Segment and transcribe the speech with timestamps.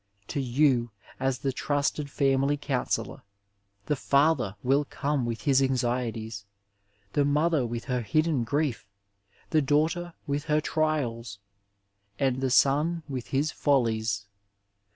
[0.29, 3.21] To you, as the trusted family counsellor,
[3.85, 6.43] the father will come with his anxieties,
[7.13, 8.87] the mother with her hidden grief,
[9.51, 11.37] the daughter with hear trials,
[12.17, 14.25] and the son with his follies.